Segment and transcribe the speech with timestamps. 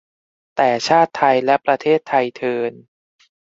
[0.55, 2.71] แต่ชาติและประเทศไทยเทอญ